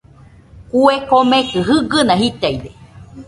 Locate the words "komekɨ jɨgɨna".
1.09-2.13